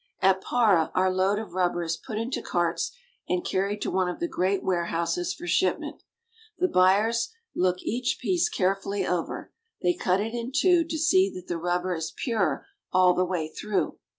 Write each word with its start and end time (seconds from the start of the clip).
At 0.19 0.41
Para 0.41 0.91
our 0.95 1.11
load 1.13 1.37
of 1.37 1.53
rubber 1.53 1.83
is 1.83 1.95
put 1.95 2.17
into 2.17 2.41
carts 2.41 2.91
and 3.29 3.45
carried 3.45 3.83
to 3.83 3.91
one 3.91 4.09
of 4.09 4.19
the 4.19 4.27
great 4.27 4.63
warehouses 4.63 5.31
for 5.31 5.45
shipment. 5.45 6.01
The 6.57 6.67
buyers 6.67 7.29
look 7.55 7.77
each 7.83 8.17
piece 8.19 8.49
carefully 8.49 9.05
over. 9.05 9.51
They 9.83 9.93
cut 9.93 10.19
it 10.19 10.33
in 10.33 10.53
two 10.55 10.85
to 10.85 10.97
see 10.97 11.31
that 11.35 11.45
the 11.47 11.59
rubber 11.59 11.93
is 11.93 12.13
pure 12.17 12.65
all 12.91 13.13
the 13.13 13.23
way 13.25 13.49
through. 13.49 13.99